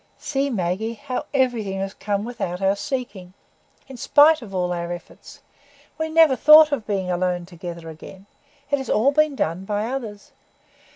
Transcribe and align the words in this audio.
"See, 0.17 0.49
Maggie, 0.49 0.95
how 0.95 1.27
everything 1.31 1.79
has 1.79 1.93
come 1.93 2.25
without 2.25 2.59
our 2.59 2.75
seeking,—in 2.75 3.97
spite 3.97 4.41
of 4.41 4.51
all 4.51 4.73
our 4.73 4.91
efforts. 4.91 5.41
We 5.99 6.09
never 6.09 6.35
thought 6.35 6.71
of 6.71 6.87
being 6.87 7.11
alone 7.11 7.45
together 7.45 7.87
again; 7.87 8.25
it 8.71 8.79
has 8.79 8.89
all 8.89 9.11
been 9.11 9.35
done 9.35 9.63
by 9.63 9.85
others. 9.85 10.31